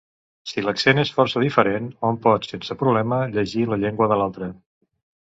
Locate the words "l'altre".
4.23-4.49